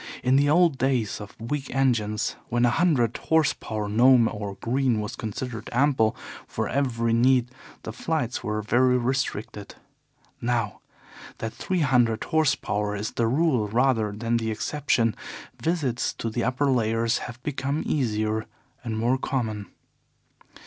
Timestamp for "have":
17.29-17.39